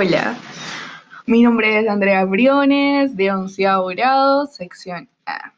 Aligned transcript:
Hola, 0.00 0.38
mi 1.26 1.42
nombre 1.42 1.80
es 1.80 1.88
Andrea 1.88 2.24
Briones, 2.24 3.16
de 3.16 3.32
onceavo 3.32 3.86
grado, 3.86 4.46
sección 4.46 5.08
A. 5.26 5.52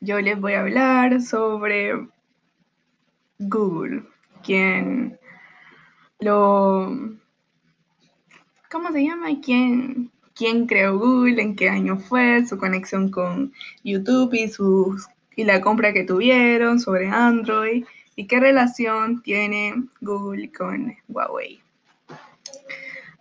Yo 0.00 0.18
les 0.18 0.40
voy 0.40 0.54
a 0.54 0.60
hablar 0.60 1.20
sobre 1.20 1.92
Google, 3.38 4.04
quien 4.42 5.18
lo... 6.20 6.90
¿Cómo 8.70 8.92
se 8.92 9.04
llama? 9.04 9.26
¿Quién, 9.44 10.10
quién 10.34 10.66
creó 10.66 10.98
Google? 10.98 11.42
¿En 11.42 11.54
qué 11.54 11.68
año 11.68 11.98
fue? 11.98 12.46
Su 12.46 12.56
conexión 12.56 13.10
con 13.10 13.52
YouTube 13.84 14.32
y, 14.32 14.48
sus, 14.48 15.06
y 15.36 15.44
la 15.44 15.60
compra 15.60 15.92
que 15.92 16.04
tuvieron 16.04 16.80
sobre 16.80 17.08
Android. 17.08 17.84
¿Y 18.14 18.26
qué 18.26 18.40
relación 18.40 19.20
tiene 19.20 19.74
Google 20.00 20.50
con 20.50 20.96
Huawei? 21.08 21.65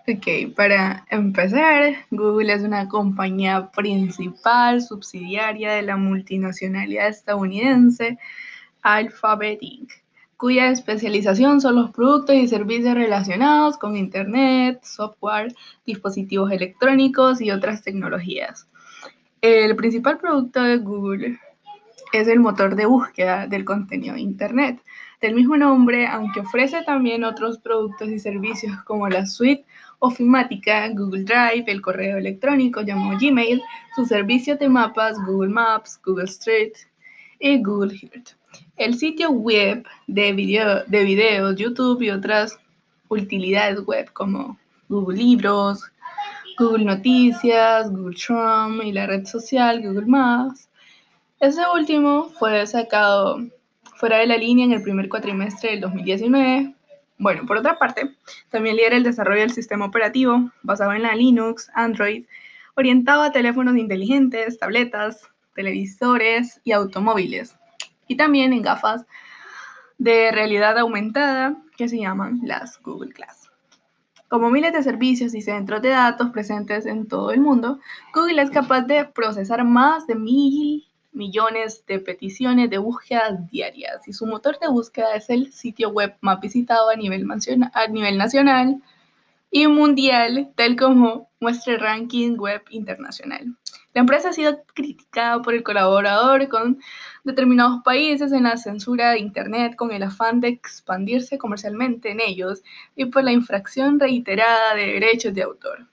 Ok, 0.08 0.54
para 0.56 1.04
empezar, 1.10 1.96
Google 2.12 2.54
es 2.54 2.62
una 2.62 2.88
compañía 2.88 3.72
principal 3.72 4.84
subsidiaria 4.84 5.74
de 5.74 5.82
la 5.82 5.98
multinacionalidad 5.98 7.08
estadounidense 7.08 8.20
Alphabet 8.84 9.58
Inc., 9.62 9.90
cuya 10.38 10.70
especialización 10.70 11.60
son 11.60 11.78
los 11.78 11.90
productos 11.90 12.36
y 12.36 12.48
servicios 12.48 12.94
relacionados 12.94 13.78
con 13.80 13.98
Internet, 13.98 14.84
software, 14.84 15.56
dispositivos 15.88 16.52
electrónicos 16.52 17.42
y 17.42 17.50
otras 17.50 17.82
tecnologías. 17.82 18.68
El 19.42 19.76
principal 19.76 20.20
producto 20.20 20.62
de 20.62 20.78
Google 20.78 21.40
es 22.14 22.28
el 22.28 22.40
motor 22.40 22.76
de 22.76 22.86
búsqueda 22.86 23.48
del 23.48 23.66
contenido 23.66 24.14
de 24.14 24.22
Internet, 24.22 24.80
del 25.20 25.34
mismo 25.34 25.58
nombre, 25.58 26.06
aunque 26.06 26.42
ofrece 26.42 26.84
también 26.84 27.24
otros 27.24 27.58
productos 27.58 28.10
y 28.10 28.20
servicios 28.20 28.78
como 28.84 29.10
la 29.10 29.26
suite 29.26 29.66
ofimática, 30.00 30.90
Google 30.90 31.24
Drive, 31.24 31.66
el 31.68 31.82
correo 31.82 32.18
electrónico 32.18 32.82
llamado 32.82 33.18
Gmail, 33.20 33.62
sus 33.96 34.08
servicios 34.08 34.60
de 34.60 34.70
mapas, 34.70 35.18
Google 35.26 35.50
Maps, 35.50 36.00
Google 36.04 36.26
Street 36.26 36.74
y 37.40 37.62
Google 37.62 38.00
Earth. 38.02 38.30
El 38.78 38.98
sitio 38.98 39.32
web 39.32 39.86
de, 40.08 40.34
video, 40.34 40.84
de 40.86 41.56
YouTube 41.56 42.02
y 42.02 42.10
otras 42.10 42.58
utilidades 43.10 43.86
web 43.86 44.12
como 44.14 44.58
Google 44.90 45.18
Libros, 45.18 45.84
Google 46.58 46.86
Noticias, 46.86 47.92
Google 47.92 48.16
Chrome 48.16 48.86
y 48.86 48.92
la 48.92 49.08
red 49.08 49.26
social 49.26 49.82
Google 49.82 50.06
Maps. 50.06 50.70
Ese 51.40 51.62
último 51.74 52.30
fue 52.40 52.66
sacado 52.66 53.40
fuera 53.96 54.20
de 54.20 54.28
la 54.28 54.38
línea 54.38 54.66
en 54.66 54.72
el 54.72 54.82
primer 54.82 55.10
cuatrimestre 55.10 55.72
del 55.72 55.82
2019 55.82 56.76
bueno, 57.18 57.46
por 57.46 57.58
otra 57.58 57.78
parte, 57.78 58.16
también 58.50 58.76
lidera 58.76 58.98
el 58.98 59.04
desarrollo 59.04 59.42
del 59.42 59.52
sistema 59.52 59.86
operativo 59.86 60.52
basado 60.64 60.94
en 60.94 61.04
la 61.04 61.16
Linux, 61.16 61.72
Android, 61.74 62.26
orientado 62.76 63.22
a 63.22 63.32
teléfonos 63.32 63.78
inteligentes, 63.78 64.60
tabletas, 64.60 65.30
televisores 65.56 66.60
y 66.64 66.74
automóviles, 66.74 67.56
y 68.08 68.18
también 68.18 68.52
en 68.52 68.62
gafas 68.62 69.06
de 69.98 70.32
realidad 70.32 70.78
aumentada 70.78 71.56
que 71.78 71.88
se 71.88 72.00
llaman 72.00 72.42
las 72.44 72.82
Google 72.82 73.14
Glass. 73.14 73.50
Como 74.28 74.50
miles 74.50 74.74
de 74.74 74.84
servicios 74.84 75.34
y 75.34 75.42
centros 75.42 75.82
de 75.82 75.90
datos 75.90 76.32
presentes 76.32 76.86
en 76.86 77.08
todo 77.08 77.32
el 77.32 77.40
mundo, 77.40 77.80
Google 78.14 78.42
es 78.42 78.50
capaz 78.50 78.82
de 78.82 79.06
procesar 79.06 79.64
más 79.64 80.08
de 80.08 80.16
mil 80.16 80.85
millones 81.16 81.86
de 81.88 82.00
peticiones 82.00 82.70
de 82.70 82.78
búsqueda 82.78 83.32
diarias 83.52 84.08
y 84.08 84.14
su 84.14 84.26
motor 84.26 84.60
de 84.60 84.68
búsqueda 84.68 85.16
es 85.16 85.30
el 85.30 85.52
sitio 85.54 85.90
web 85.90 86.16
más 86.22 86.40
visitado 86.40 86.90
a 86.90 86.96
nivel, 86.96 87.26
a 87.74 87.88
nivel 87.88 88.18
nacional 88.18 88.82
y 89.50 89.68
mundial, 89.68 90.52
tal 90.56 90.76
como 90.76 91.30
muestra 91.40 91.74
el 91.74 91.80
ranking 91.80 92.36
web 92.38 92.62
internacional. 92.70 93.56
La 93.94 94.02
empresa 94.02 94.30
ha 94.30 94.34
sido 94.34 94.62
criticada 94.74 95.42
por 95.42 95.54
el 95.54 95.64
colaborador 95.64 96.50
con 96.50 96.80
determinados 97.24 97.82
países 97.82 98.34
en 98.34 98.44
la 98.44 98.58
censura 98.58 99.12
de 99.12 99.20
Internet 99.20 99.78
con 99.78 99.92
el 99.92 100.04
afán 100.04 100.42
de 100.42 100.50
expandirse 100.50 101.38
comercialmente 101.38 102.12
en 102.12 102.20
ellos 102.20 102.62
y 102.98 103.06
por 103.06 103.24
la 103.24 103.32
infracción 103.32 103.98
reiterada 103.98 104.76
de 104.76 104.86
derechos 104.88 105.34
de 105.34 105.44
autor. 105.44 105.88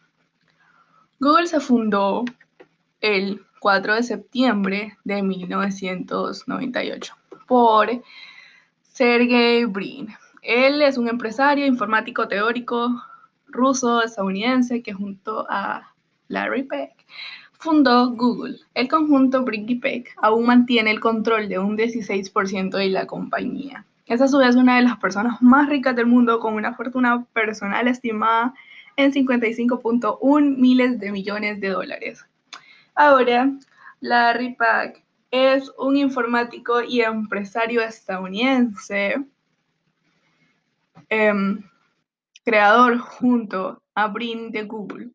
Google 1.20 1.46
se 1.46 1.60
fundó 1.60 2.24
el 3.00 3.46
4 3.62 3.94
de 3.94 4.02
septiembre 4.02 4.98
de 5.04 5.22
1998 5.22 7.14
por 7.46 7.88
Sergey 8.82 9.64
Brin. 9.66 10.08
Él 10.42 10.82
es 10.82 10.98
un 10.98 11.06
empresario 11.06 11.64
informático 11.64 12.26
teórico 12.26 13.00
ruso 13.46 14.02
estadounidense 14.02 14.82
que 14.82 14.92
junto 14.92 15.46
a 15.48 15.94
Larry 16.26 16.64
Peck 16.64 17.06
fundó 17.52 18.10
Google. 18.10 18.58
El 18.74 18.88
conjunto 18.88 19.44
Brin 19.44 19.68
y 19.68 19.76
Peck 19.76 20.12
aún 20.16 20.46
mantiene 20.46 20.90
el 20.90 20.98
control 20.98 21.48
de 21.48 21.60
un 21.60 21.78
16% 21.78 22.70
de 22.70 22.88
la 22.88 23.06
compañía. 23.06 23.86
Es 24.06 24.20
a 24.20 24.26
su 24.26 24.38
vez 24.38 24.56
una 24.56 24.74
de 24.74 24.82
las 24.82 24.96
personas 24.96 25.40
más 25.40 25.68
ricas 25.68 25.94
del 25.94 26.06
mundo 26.06 26.40
con 26.40 26.54
una 26.54 26.74
fortuna 26.74 27.26
personal 27.32 27.86
estimada 27.86 28.54
en 28.96 29.12
55.1 29.12 30.56
miles 30.56 30.98
de 30.98 31.12
millones 31.12 31.60
de 31.60 31.68
dólares. 31.68 32.26
Ahora, 32.94 33.50
Larry 34.00 34.54
Pack 34.54 35.02
es 35.30 35.70
un 35.78 35.96
informático 35.96 36.82
y 36.82 37.00
empresario 37.00 37.80
estadounidense, 37.80 39.24
em, 41.08 41.62
creador 42.44 42.98
junto 42.98 43.82
a 43.94 44.08
Brin 44.08 44.50
de 44.50 44.64
Google. 44.64 45.10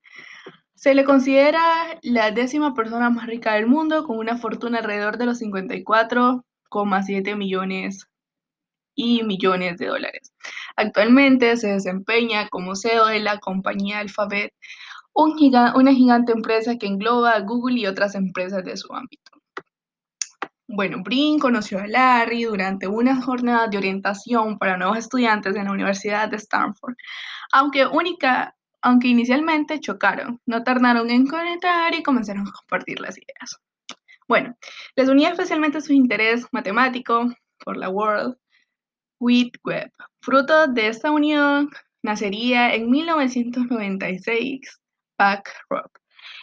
Se 0.74 0.94
le 0.96 1.06
considera 1.06 1.62
la 2.02 2.32
décima 2.32 2.74
persona 2.74 3.10
más 3.10 3.28
rica 3.28 3.54
del 3.54 3.68
mundo 3.68 4.06
con 4.06 4.18
una 4.18 4.38
fortuna 4.38 4.80
alrededor 4.80 5.18
de 5.18 5.26
los 5.26 5.40
54,7 5.40 7.36
millones 7.36 8.08
y 8.96 9.24
millones 9.24 9.78
de 9.78 9.88
dólares. 9.88 10.34
Actualmente 10.76 11.58
se 11.58 11.70
desempeña 11.70 12.50
como 12.50 12.76
CEO 12.76 13.08
de 13.08 13.20
la 13.20 13.40
compañía 13.40 14.00
Alphabet 14.00 14.54
una 15.18 15.94
gigante 15.94 16.32
empresa 16.32 16.78
que 16.78 16.86
engloba 16.86 17.32
a 17.32 17.40
Google 17.40 17.80
y 17.80 17.88
otras 17.88 18.14
empresas 18.14 18.64
de 18.64 18.78
su 18.78 18.94
ámbito. 18.94 19.32
Bueno, 20.68 21.02
Brin 21.04 21.40
conoció 21.40 21.80
a 21.80 21.88
Larry 21.88 22.44
durante 22.44 22.88
una 22.88 23.22
jornada 23.22 23.68
de 23.68 23.78
orientación 23.78 24.60
para 24.60 24.78
nuevos 24.78 24.98
estudiantes 24.98 25.56
en 25.56 25.66
la 25.66 25.72
Universidad 25.72 26.30
de 26.30 26.38
Stanford, 26.38 26.96
aunque, 27.52 27.88
única, 27.88 28.56
aunque 28.82 29.08
inicialmente 29.08 29.80
chocaron, 29.80 30.40
no 30.46 30.64
tardaron 30.64 31.10
en 31.10 31.26
conectar 31.26 31.96
y 31.96 32.04
comenzaron 32.04 32.48
a 32.48 32.52
compartir 32.52 33.00
las 33.00 33.18
ideas. 33.18 33.60
Bueno, 34.28 34.56
les 34.96 35.08
unía 35.08 35.30
especialmente 35.30 35.82
su 35.82 35.94
interés 35.94 36.46
matemático 36.52 37.34
por 37.64 37.78
la 37.78 37.90
World 37.90 38.36
Wide 39.20 39.58
Web. 39.64 39.92
Fruto 40.22 40.68
de 40.68 40.90
esta 40.90 41.12
unión 41.12 41.70
nacería 42.04 42.76
en 42.76 42.92
1996 42.92 44.80
Rock, 45.70 46.00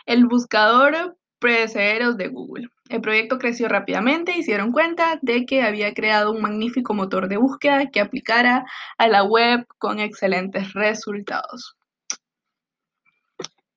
el 0.07 0.27
buscador 0.27 1.17
predecedor 1.39 2.17
de 2.17 2.29
Google. 2.29 2.69
El 2.89 3.01
proyecto 3.01 3.39
creció 3.39 3.69
rápidamente 3.69 4.33
y 4.33 4.43
se 4.43 4.53
dieron 4.53 4.73
cuenta 4.73 5.19
de 5.23 5.47
que 5.47 5.63
había 5.63 5.95
creado 5.95 6.33
un 6.33 6.43
magnífico 6.43 6.95
motor 6.95 7.29
de 7.29 7.37
búsqueda 7.37 7.91
que 7.91 8.01
aplicara 8.01 8.65
a 8.99 9.09
la 9.09 9.23
web 9.23 9.67
con 9.79 10.01
excelentes 10.01 10.73
resultados. 10.73 11.77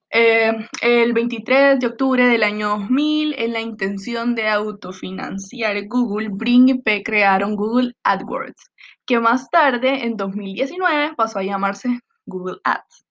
Eh, 0.09 0.51
el 0.81 1.13
23 1.13 1.79
de 1.79 1.87
octubre 1.87 2.25
del 2.25 2.43
año 2.43 2.69
2000, 2.69 3.35
en 3.37 3.53
la 3.53 3.59
intención 3.59 4.33
de 4.33 4.47
autofinanciar 4.47 5.85
Google, 5.87 6.29
Bring 6.31 6.69
y 6.69 6.81
P 6.81 7.03
crearon 7.03 7.55
Google 7.55 7.93
AdWords, 8.03 8.71
que 9.05 9.19
más 9.19 9.49
tarde, 9.49 10.05
en 10.05 10.15
2019, 10.15 11.13
pasó 11.15 11.39
a 11.39 11.43
llamarse 11.43 11.99
Google 12.25 12.57
Ads. 12.63 13.05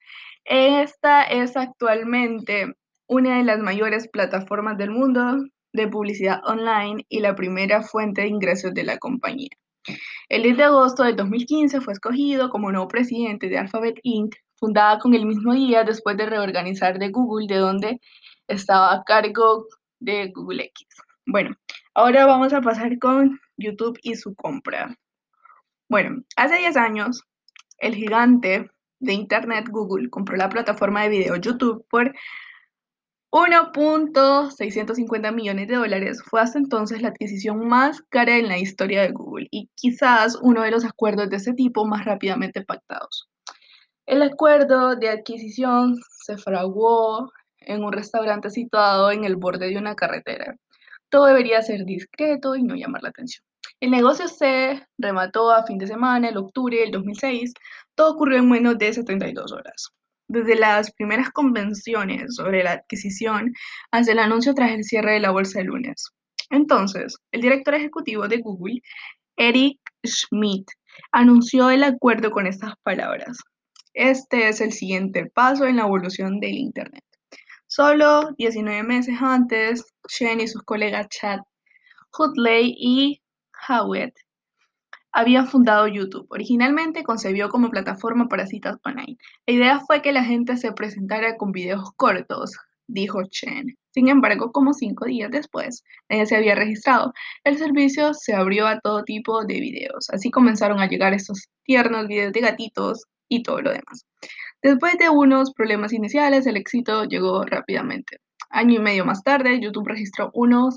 Esta 0.48 1.24
es 1.24 1.56
actualmente 1.56 2.72
una 3.08 3.38
de 3.38 3.42
las 3.42 3.58
mayores 3.58 4.06
plataformas 4.06 4.78
del 4.78 4.92
mundo 4.92 5.38
de 5.72 5.88
publicidad 5.88 6.40
online 6.44 7.04
y 7.08 7.18
la 7.18 7.34
primera 7.34 7.82
fuente 7.82 8.20
de 8.20 8.28
ingresos 8.28 8.72
de 8.72 8.84
la 8.84 8.98
compañía. 8.98 9.50
El 10.28 10.44
10 10.44 10.56
de 10.56 10.62
agosto 10.62 11.02
de 11.02 11.14
2015 11.14 11.80
fue 11.80 11.94
escogido 11.94 12.48
como 12.48 12.70
nuevo 12.70 12.86
presidente 12.86 13.48
de 13.48 13.58
Alphabet 13.58 13.98
Inc., 14.04 14.36
fundada 14.54 15.00
con 15.00 15.14
el 15.14 15.26
mismo 15.26 15.52
día 15.52 15.82
después 15.82 16.16
de 16.16 16.26
reorganizar 16.26 17.00
de 17.00 17.10
Google, 17.10 17.48
de 17.48 17.56
donde 17.56 18.00
estaba 18.46 18.94
a 18.94 19.02
cargo 19.02 19.66
de 19.98 20.30
Google 20.32 20.62
X. 20.66 20.86
Bueno, 21.26 21.56
ahora 21.92 22.24
vamos 22.24 22.52
a 22.52 22.60
pasar 22.60 23.00
con 23.00 23.40
YouTube 23.56 23.98
y 24.00 24.14
su 24.14 24.36
compra. 24.36 24.96
Bueno, 25.88 26.22
hace 26.36 26.58
10 26.58 26.76
años, 26.76 27.24
el 27.78 27.96
gigante 27.96 28.70
de 29.00 29.12
Internet, 29.12 29.68
Google 29.70 30.10
compró 30.10 30.36
la 30.36 30.48
plataforma 30.48 31.02
de 31.02 31.08
video 31.08 31.36
YouTube 31.36 31.84
por 31.90 32.14
1.650 33.30 35.34
millones 35.34 35.68
de 35.68 35.76
dólares. 35.76 36.22
Fue 36.24 36.40
hasta 36.40 36.58
entonces 36.58 37.02
la 37.02 37.08
adquisición 37.08 37.66
más 37.68 38.02
cara 38.08 38.38
en 38.38 38.48
la 38.48 38.58
historia 38.58 39.02
de 39.02 39.12
Google 39.12 39.48
y 39.50 39.70
quizás 39.74 40.38
uno 40.40 40.62
de 40.62 40.70
los 40.70 40.84
acuerdos 40.84 41.28
de 41.28 41.36
ese 41.36 41.52
tipo 41.52 41.86
más 41.86 42.04
rápidamente 42.04 42.64
pactados. 42.64 43.28
El 44.06 44.22
acuerdo 44.22 44.96
de 44.96 45.10
adquisición 45.10 45.96
se 46.24 46.38
fraguó 46.38 47.30
en 47.58 47.84
un 47.84 47.92
restaurante 47.92 48.50
situado 48.50 49.10
en 49.10 49.24
el 49.24 49.36
borde 49.36 49.68
de 49.68 49.78
una 49.78 49.96
carretera. 49.96 50.56
Todo 51.08 51.26
debería 51.26 51.62
ser 51.62 51.84
discreto 51.84 52.56
y 52.56 52.62
no 52.62 52.74
llamar 52.74 53.02
la 53.02 53.10
atención. 53.10 53.45
El 53.78 53.90
negocio 53.90 54.26
se 54.26 54.86
remató 54.96 55.50
a 55.50 55.66
fin 55.66 55.76
de 55.76 55.86
semana, 55.86 56.30
el 56.30 56.38
octubre 56.38 56.78
del 56.78 56.90
2006. 56.92 57.52
Todo 57.94 58.14
ocurrió 58.14 58.38
en 58.38 58.48
menos 58.48 58.78
de 58.78 58.92
72 58.92 59.52
horas. 59.52 59.90
Desde 60.28 60.56
las 60.56 60.90
primeras 60.92 61.30
convenciones 61.30 62.36
sobre 62.36 62.64
la 62.64 62.72
adquisición 62.72 63.52
hasta 63.90 64.12
el 64.12 64.18
anuncio 64.18 64.54
tras 64.54 64.72
el 64.72 64.82
cierre 64.82 65.12
de 65.12 65.20
la 65.20 65.30
bolsa 65.30 65.60
el 65.60 65.66
lunes. 65.66 66.10
Entonces, 66.48 67.16
el 67.32 67.42
director 67.42 67.74
ejecutivo 67.74 68.28
de 68.28 68.38
Google, 68.38 68.80
Eric 69.36 69.78
Schmidt, 70.06 70.68
anunció 71.12 71.70
el 71.70 71.84
acuerdo 71.84 72.30
con 72.30 72.46
estas 72.46 72.72
palabras. 72.82 73.36
Este 73.92 74.48
es 74.48 74.62
el 74.62 74.72
siguiente 74.72 75.26
paso 75.26 75.66
en 75.66 75.76
la 75.76 75.82
evolución 75.82 76.40
del 76.40 76.54
Internet. 76.54 77.04
Solo 77.66 78.30
19 78.38 78.82
meses 78.84 79.16
antes, 79.20 79.84
Chen 80.08 80.40
y 80.40 80.48
sus 80.48 80.62
colegas 80.62 81.08
Chad 81.10 81.40
Hutley 82.18 82.74
y 82.78 83.20
Howitt 83.68 84.14
habían 85.16 85.46
fundado 85.46 85.88
YouTube. 85.88 86.26
Originalmente 86.28 87.02
concebió 87.02 87.48
como 87.48 87.70
plataforma 87.70 88.28
para 88.28 88.46
citas 88.46 88.76
online. 88.84 89.16
La 89.46 89.54
idea 89.54 89.80
fue 89.80 90.02
que 90.02 90.12
la 90.12 90.22
gente 90.22 90.58
se 90.58 90.72
presentara 90.72 91.38
con 91.38 91.52
videos 91.52 91.90
cortos, 91.96 92.52
dijo 92.86 93.22
Chen. 93.30 93.76
Sin 93.92 94.08
embargo, 94.08 94.52
como 94.52 94.74
cinco 94.74 95.06
días 95.06 95.30
después, 95.30 95.82
nadie 96.10 96.26
se 96.26 96.36
había 96.36 96.54
registrado. 96.54 97.14
El 97.44 97.56
servicio 97.56 98.12
se 98.12 98.34
abrió 98.34 98.66
a 98.66 98.78
todo 98.80 99.04
tipo 99.04 99.42
de 99.46 99.58
videos. 99.58 100.10
Así 100.10 100.30
comenzaron 100.30 100.80
a 100.80 100.86
llegar 100.86 101.14
estos 101.14 101.48
tiernos 101.64 102.06
videos 102.08 102.34
de 102.34 102.40
gatitos 102.40 103.04
y 103.30 103.42
todo 103.42 103.62
lo 103.62 103.70
demás. 103.70 104.04
Después 104.62 104.98
de 104.98 105.08
unos 105.08 105.52
problemas 105.54 105.94
iniciales, 105.94 106.46
el 106.46 106.58
éxito 106.58 107.04
llegó 107.04 107.42
rápidamente. 107.44 108.18
Año 108.50 108.74
y 108.74 108.82
medio 108.82 109.06
más 109.06 109.22
tarde, 109.22 109.60
YouTube 109.60 109.88
registró 109.88 110.30
unos 110.34 110.76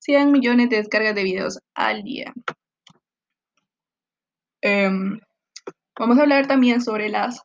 100 0.00 0.32
millones 0.32 0.70
de 0.70 0.76
descargas 0.76 1.14
de 1.14 1.24
videos 1.24 1.58
al 1.74 2.02
día. 2.02 2.32
Em, 4.60 5.20
vamos 5.98 6.18
a 6.18 6.22
hablar 6.22 6.46
también 6.46 6.80
sobre 6.80 7.08
las 7.08 7.42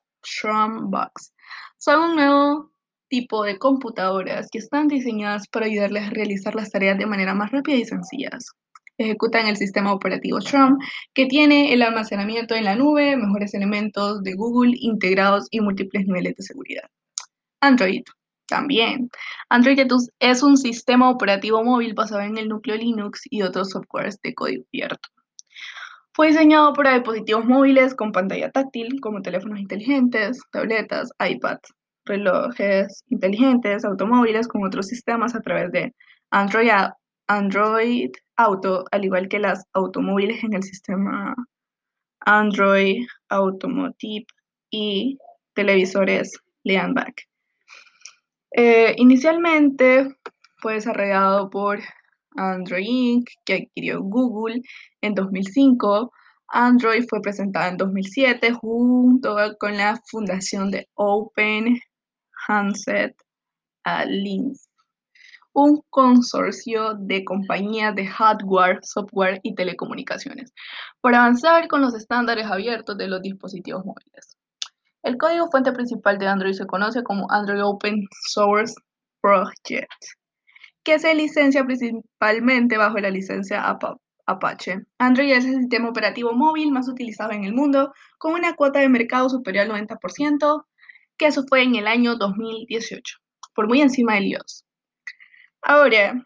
Box. 0.84 1.34
Son 1.78 2.12
un 2.12 2.16
nuevo 2.16 2.72
tipo 3.10 3.44
de 3.44 3.60
computadoras 3.60 4.48
que 4.52 4.60
están 4.60 4.88
diseñadas 4.88 5.48
para 5.48 5.66
ayudarles 5.66 6.08
a 6.08 6.10
realizar 6.12 6.56
las 6.56 6.72
tareas 6.72 6.98
de 6.98 7.06
manera 7.06 7.34
más 7.34 7.52
rápida 7.52 7.76
y 7.76 7.86
sencillas. 7.86 8.52
Ejecutan 8.98 9.48
el 9.48 9.58
sistema 9.58 9.92
operativo 9.92 10.40
Strum, 10.40 10.78
que 11.14 11.26
tiene 11.26 11.74
el 11.74 11.82
almacenamiento 11.82 12.56
en 12.56 12.64
la 12.64 12.76
nube, 12.76 13.18
mejores 13.18 13.54
elementos 13.54 14.24
de 14.24 14.34
Google 14.34 14.76
integrados 14.80 15.48
y 15.52 15.62
múltiples 15.62 16.06
niveles 16.06 16.36
de 16.36 16.44
seguridad. 16.44 16.90
Android 17.62 18.04
también. 18.54 19.10
Android 19.50 19.80
es 20.20 20.44
un 20.44 20.58
sistema 20.58 21.10
operativo 21.10 21.64
móvil 21.64 21.96
basado 21.96 22.22
en 22.22 22.38
el 22.38 22.50
núcleo 22.50 22.78
Linux 22.78 23.22
y 23.32 23.42
otros 23.42 23.72
softwares 23.72 24.22
de 24.22 24.36
código 24.36 24.64
abierto. 24.72 25.10
Fue 26.14 26.28
diseñado 26.28 26.72
para 26.74 26.94
dispositivos 26.94 27.46
móviles 27.46 27.96
con 27.96 28.12
pantalla 28.12 28.52
táctil, 28.52 29.02
como 29.02 29.24
teléfonos 29.24 29.60
inteligentes, 29.60 30.40
tabletas, 30.52 31.10
iPads, 31.20 31.74
relojes 32.06 33.04
inteligentes, 33.10 33.84
automóviles 33.86 34.48
con 34.48 34.64
otros 34.64 34.86
sistemas 34.86 35.34
a 35.34 35.42
través 35.42 35.72
de 35.72 35.96
Android, 36.30 36.70
Android 37.28 38.12
Auto, 38.36 38.86
al 38.92 39.04
igual 39.04 39.30
que 39.30 39.40
las 39.40 39.66
automóviles 39.74 40.44
en 40.44 40.54
el 40.54 40.62
sistema 40.62 41.36
Android 42.20 43.08
Automotive 43.30 44.28
y 44.70 45.18
televisores 45.56 46.38
Leanback. 46.64 47.33
Eh, 48.56 48.94
inicialmente 48.98 50.16
fue 50.58 50.76
desarrollado 50.76 51.50
por 51.50 51.80
Android 52.36 52.86
Inc., 52.86 53.30
que 53.46 53.54
adquirió 53.68 54.02
Google 54.02 54.62
en 55.02 55.16
2005. 55.16 56.12
Android 56.48 57.06
fue 57.10 57.22
presentada 57.22 57.70
en 57.70 57.78
2007 57.78 58.54
junto 58.54 59.36
con 59.60 59.78
la 59.78 60.00
fundación 60.10 60.72
de 60.72 60.88
Open 60.96 61.80
Handset 62.48 63.16
Alliance 63.84 64.68
un 65.54 65.84
consorcio 65.90 66.96
de 66.96 67.24
compañías 67.24 67.96
de 67.96 68.08
hardware, 68.08 68.80
software 68.84 69.40
y 69.44 69.54
telecomunicaciones 69.54 70.52
para 71.00 71.20
avanzar 71.20 71.68
con 71.68 71.82
los 71.82 71.94
estándares 71.94 72.48
abiertos 72.48 72.98
de 72.98 73.08
los 73.08 73.22
dispositivos 73.22 73.86
móviles. 73.86 74.38
El 75.04 75.18
código 75.18 75.52
fuente 75.52 75.74
principal 75.74 76.18
de 76.18 76.28
Android 76.28 76.54
se 76.54 76.66
conoce 76.66 77.04
como 77.04 77.30
Android 77.30 77.62
Open 77.62 78.08
Source 78.30 78.74
Project, 79.22 79.92
que 80.84 80.98
se 80.98 81.14
licencia 81.14 81.66
principalmente 81.66 82.78
bajo 82.78 82.98
la 83.00 83.10
licencia 83.10 83.78
Apache. 84.26 84.86
Android 85.00 85.34
es 85.34 85.46
el 85.46 85.60
sistema 85.60 85.90
operativo 85.90 86.32
móvil 86.32 86.72
más 86.72 86.88
utilizado 86.88 87.32
en 87.34 87.44
el 87.44 87.54
mundo, 87.54 87.94
con 88.18 88.34
una 88.34 88.56
cuota 88.56 88.80
de 88.80 88.88
mercado 88.88 89.28
superior 89.28 89.66
al 89.66 89.88
90%, 89.88 90.66
que 91.18 91.28
eso 91.28 91.44
fue 91.50 91.64
en 91.64 91.76
el 91.76 91.88
año 91.88 92.16
2018, 92.16 93.18
por 93.54 93.68
muy 93.68 93.82
encima 93.82 94.14
de 94.14 94.28
iOS. 94.30 94.66
Ahora, 95.62 96.26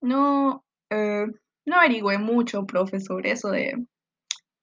no, 0.00 0.64
eh, 0.88 1.26
no 1.66 1.76
averigüé 1.76 2.16
mucho, 2.16 2.64
profe, 2.64 3.00
sobre 3.00 3.32
eso 3.32 3.50
de 3.50 3.74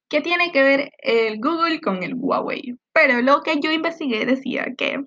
qué 0.09 0.21
tiene 0.21 0.51
que 0.51 0.63
ver 0.63 0.91
el 0.99 1.39
Google 1.39 1.81
con 1.81 2.03
el 2.03 2.13
Huawei. 2.15 2.77
Pero 2.93 3.21
lo 3.21 3.41
que 3.41 3.59
yo 3.59 3.71
investigué 3.71 4.25
decía 4.25 4.73
que 4.77 5.05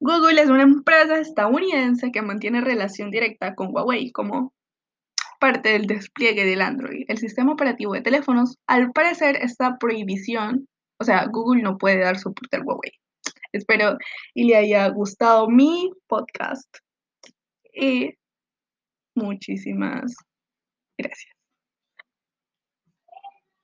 Google 0.00 0.40
es 0.40 0.48
una 0.48 0.62
empresa 0.62 1.18
estadounidense 1.18 2.10
que 2.10 2.22
mantiene 2.22 2.60
relación 2.60 3.10
directa 3.10 3.54
con 3.54 3.68
Huawei 3.74 4.10
como 4.12 4.54
parte 5.40 5.72
del 5.72 5.86
despliegue 5.86 6.44
del 6.44 6.62
Android, 6.62 7.04
el 7.08 7.18
sistema 7.18 7.52
operativo 7.52 7.94
de 7.94 8.02
teléfonos. 8.02 8.56
Al 8.66 8.92
parecer, 8.92 9.36
esta 9.36 9.78
prohibición, 9.78 10.68
o 10.98 11.04
sea, 11.04 11.26
Google 11.26 11.62
no 11.62 11.78
puede 11.78 12.00
dar 12.00 12.18
soporte 12.18 12.56
al 12.56 12.62
Huawei. 12.64 12.92
Espero 13.52 13.96
y 14.34 14.44
le 14.44 14.56
haya 14.56 14.88
gustado 14.88 15.48
mi 15.48 15.90
podcast 16.06 16.68
y 17.74 18.14
muchísimas 19.14 20.14
gracias. 20.96 21.39